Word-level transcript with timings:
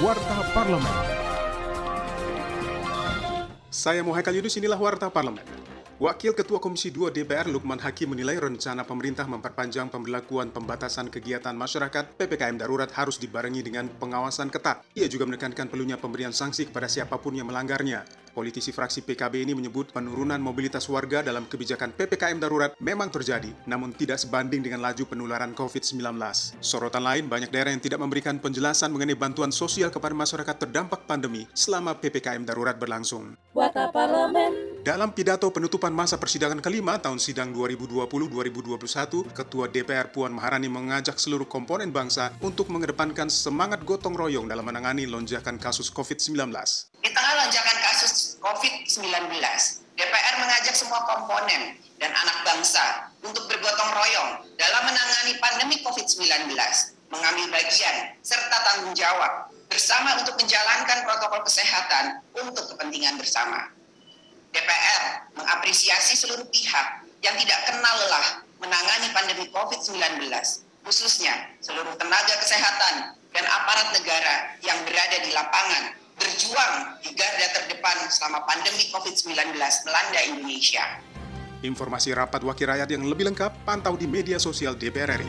Warta 0.00 0.40
Parlemen. 0.56 0.96
Saya 3.68 4.00
Muhaikal 4.00 4.32
Yunus, 4.32 4.56
inilah 4.56 4.80
Warta 4.80 5.12
Parlemen. 5.12 5.44
Wakil 6.00 6.32
Ketua 6.32 6.56
Komisi 6.56 6.88
2 6.88 7.12
DPR 7.12 7.44
Lukman 7.52 7.76
Hakim 7.76 8.16
menilai 8.16 8.40
rencana 8.40 8.88
pemerintah 8.88 9.28
memperpanjang 9.28 9.92
pemberlakuan 9.92 10.48
pembatasan 10.56 11.12
kegiatan 11.12 11.52
masyarakat 11.52 12.16
PPKM 12.16 12.56
darurat 12.56 12.88
harus 12.96 13.20
dibarengi 13.20 13.60
dengan 13.60 13.92
pengawasan 13.92 14.48
ketat. 14.48 14.80
Ia 14.96 15.04
juga 15.04 15.28
menekankan 15.28 15.68
perlunya 15.68 16.00
pemberian 16.00 16.32
sanksi 16.32 16.72
kepada 16.72 16.88
siapa 16.88 17.20
pun 17.20 17.36
yang 17.36 17.52
melanggarnya. 17.52 18.08
Politisi 18.30 18.70
fraksi 18.70 19.02
PKB 19.02 19.42
ini 19.42 19.52
menyebut 19.58 19.90
penurunan 19.90 20.38
mobilitas 20.38 20.86
warga 20.86 21.20
dalam 21.20 21.50
kebijakan 21.50 21.90
PPKM 21.90 22.38
darurat 22.38 22.72
memang 22.78 23.10
terjadi, 23.10 23.50
namun 23.66 23.90
tidak 23.90 24.22
sebanding 24.22 24.62
dengan 24.62 24.80
laju 24.80 25.02
penularan 25.02 25.50
COVID-19. 25.52 25.98
Sorotan 26.62 27.02
lain, 27.02 27.26
banyak 27.26 27.50
daerah 27.50 27.74
yang 27.74 27.82
tidak 27.82 27.98
memberikan 27.98 28.38
penjelasan 28.38 28.94
mengenai 28.94 29.18
bantuan 29.18 29.50
sosial 29.50 29.90
kepada 29.90 30.14
masyarakat 30.14 30.56
terdampak 30.62 31.04
pandemi 31.10 31.50
selama 31.52 31.98
PPKM 31.98 32.46
darurat 32.46 32.78
berlangsung. 32.78 33.34
Parlemen. 33.90 34.70
Dalam 34.80 35.12
pidato 35.12 35.44
penutupan 35.52 35.92
masa 35.92 36.16
persidangan 36.16 36.62
kelima 36.64 36.96
tahun 36.96 37.20
sidang 37.20 37.52
2020-2021, 37.52 39.28
Ketua 39.36 39.68
DPR 39.68 40.08
Puan 40.08 40.32
Maharani 40.32 40.72
mengajak 40.72 41.20
seluruh 41.20 41.44
komponen 41.44 41.92
bangsa 41.92 42.32
untuk 42.40 42.72
mengedepankan 42.72 43.28
semangat 43.28 43.84
gotong 43.84 44.16
royong 44.16 44.48
dalam 44.48 44.64
menangani 44.64 45.04
lonjakan 45.04 45.60
kasus 45.60 45.92
COVID-19. 45.92 46.48
Di 46.96 47.12
tengah 47.12 47.34
lonjakan 47.44 47.76
kasus 47.76 47.89
COVID-19, 48.60 49.40
DPR 49.96 50.34
mengajak 50.36 50.76
semua 50.76 51.00
komponen 51.08 51.80
dan 51.96 52.12
anak 52.12 52.44
bangsa 52.44 53.08
untuk 53.24 53.48
bergotong 53.48 53.88
royong 53.96 54.44
dalam 54.60 54.82
menangani 54.84 55.32
pandemi 55.40 55.80
COVID-19, 55.80 56.52
mengambil 57.08 57.46
bagian 57.56 58.12
serta 58.20 58.56
tanggung 58.60 58.92
jawab 58.92 59.48
bersama 59.72 60.20
untuk 60.20 60.36
menjalankan 60.36 61.08
protokol 61.08 61.40
kesehatan 61.48 62.20
untuk 62.36 62.68
kepentingan 62.76 63.16
bersama. 63.16 63.72
DPR 64.52 65.32
mengapresiasi 65.40 66.20
seluruh 66.20 66.44
pihak 66.52 67.08
yang 67.24 67.32
tidak 67.40 67.64
kenal 67.64 67.96
lelah 67.96 68.44
menangani 68.60 69.08
pandemi 69.16 69.48
COVID-19, 69.56 70.28
khususnya 70.84 71.48
seluruh 71.64 71.96
tenaga 71.96 72.34
kesehatan 72.44 73.16
dan 73.32 73.44
aparat 73.48 73.88
negara 73.96 74.52
yang 74.60 74.76
berada 74.84 75.16
di 75.24 75.32
lapangan 75.32 75.96
berjuang 76.20 77.00
di 77.00 77.16
garda 77.16 77.48
terdepan 77.56 77.96
selama 78.12 78.44
pandemi 78.44 78.92
COVID-19 78.92 79.56
melanda 79.56 80.20
Indonesia. 80.28 80.84
Informasi 81.64 82.12
rapat 82.12 82.44
wakil 82.44 82.68
rakyat 82.68 82.88
yang 82.92 83.04
lebih 83.08 83.32
lengkap 83.32 83.64
pantau 83.64 83.96
di 83.96 84.04
media 84.04 84.36
sosial 84.36 84.76
DPR 84.76 85.16
RI. 85.16 85.28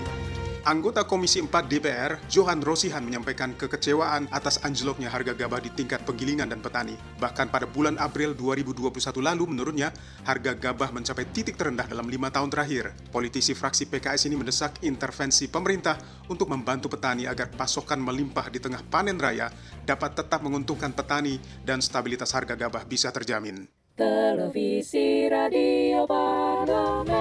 Anggota 0.61 1.09
Komisi 1.09 1.41
4 1.41 1.49
DPR, 1.65 2.21
Johan 2.29 2.61
Rosihan 2.61 3.01
menyampaikan 3.01 3.57
kekecewaan 3.57 4.29
atas 4.29 4.61
anjloknya 4.61 5.09
harga 5.09 5.33
gabah 5.33 5.57
di 5.57 5.73
tingkat 5.73 6.05
penggilingan 6.05 6.53
dan 6.53 6.61
petani. 6.61 6.93
Bahkan 7.17 7.49
pada 7.49 7.65
bulan 7.65 7.97
April 7.97 8.37
2021 8.37 8.93
lalu, 9.25 9.49
menurutnya, 9.49 9.89
harga 10.21 10.53
gabah 10.53 10.93
mencapai 10.93 11.25
titik 11.33 11.57
terendah 11.57 11.89
dalam 11.89 12.05
lima 12.05 12.29
tahun 12.29 12.53
terakhir. 12.53 12.93
Politisi 13.09 13.57
fraksi 13.57 13.89
PKS 13.89 14.29
ini 14.29 14.37
mendesak 14.37 14.77
intervensi 14.85 15.49
pemerintah 15.49 15.97
untuk 16.29 16.45
membantu 16.53 16.93
petani 16.93 17.25
agar 17.25 17.49
pasokan 17.49 17.97
melimpah 17.97 18.53
di 18.53 18.61
tengah 18.61 18.85
panen 18.85 19.17
raya 19.17 19.49
dapat 19.81 20.13
tetap 20.13 20.45
menguntungkan 20.45 20.93
petani 20.93 21.41
dan 21.65 21.81
stabilitas 21.81 22.37
harga 22.37 22.53
gabah 22.53 22.85
bisa 22.85 23.09
terjamin. 23.09 23.65
Televisi 23.97 25.25
Radio 25.25 26.05
Parlemen. 26.05 27.20